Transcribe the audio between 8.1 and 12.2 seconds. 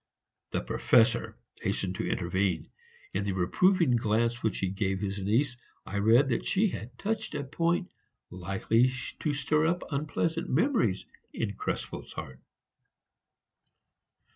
likely to stir up unpleasant memories in Krespel's